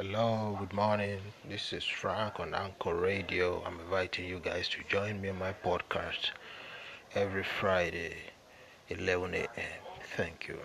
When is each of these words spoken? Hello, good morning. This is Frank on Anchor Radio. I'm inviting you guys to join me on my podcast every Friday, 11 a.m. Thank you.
Hello, 0.00 0.54
good 0.60 0.72
morning. 0.74 1.18
This 1.44 1.72
is 1.72 1.82
Frank 1.82 2.38
on 2.38 2.54
Anchor 2.54 2.94
Radio. 2.94 3.64
I'm 3.66 3.80
inviting 3.80 4.26
you 4.26 4.38
guys 4.38 4.68
to 4.68 4.84
join 4.88 5.20
me 5.20 5.28
on 5.30 5.40
my 5.40 5.52
podcast 5.52 6.30
every 7.16 7.42
Friday, 7.42 8.14
11 8.90 9.34
a.m. 9.34 9.82
Thank 10.16 10.46
you. 10.46 10.60